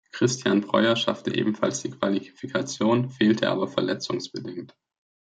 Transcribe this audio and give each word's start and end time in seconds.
Christian 0.13 0.61
Breuer 0.61 0.95
schaffte 0.95 1.31
ebenfalls 1.31 1.83
die 1.83 1.91
Qualifikation, 1.91 3.11
fehlte 3.11 3.49
aber 3.51 3.67
verletzungsbedingt. 3.67 4.75